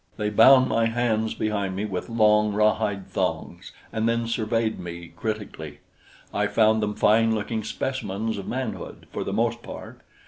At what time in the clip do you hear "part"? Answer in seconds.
9.61-10.01